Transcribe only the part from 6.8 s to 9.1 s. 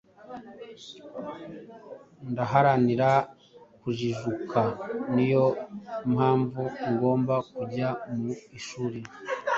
ngomba kujya mu ishuri.